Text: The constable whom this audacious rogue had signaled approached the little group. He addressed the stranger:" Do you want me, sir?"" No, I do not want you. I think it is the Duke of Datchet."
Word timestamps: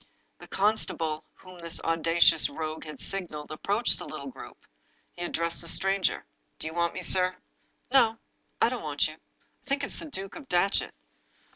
The 0.39 0.47
constable 0.47 1.23
whom 1.35 1.59
this 1.59 1.79
audacious 1.81 2.49
rogue 2.49 2.85
had 2.85 2.99
signaled 2.99 3.51
approached 3.51 3.99
the 3.99 4.07
little 4.07 4.31
group. 4.31 4.57
He 5.13 5.23
addressed 5.23 5.61
the 5.61 5.67
stranger:" 5.67 6.25
Do 6.57 6.65
you 6.65 6.73
want 6.73 6.95
me, 6.95 7.03
sir?"" 7.03 7.35
No, 7.93 8.17
I 8.59 8.69
do 8.69 8.77
not 8.77 8.83
want 8.83 9.07
you. 9.07 9.13
I 9.13 9.69
think 9.69 9.83
it 9.83 9.93
is 9.93 9.99
the 9.99 10.09
Duke 10.09 10.35
of 10.35 10.49
Datchet." 10.49 10.95